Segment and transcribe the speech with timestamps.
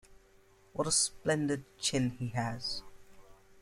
[0.73, 2.81] What a splendid chin he has!